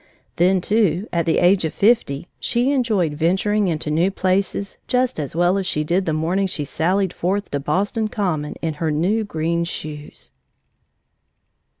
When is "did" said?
5.83-6.07